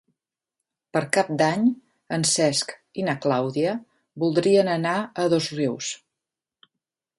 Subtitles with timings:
[0.95, 1.67] Per Cap d'Any
[2.17, 3.75] en Cesc i na Clàudia
[4.25, 5.95] voldrien anar a Dosrius.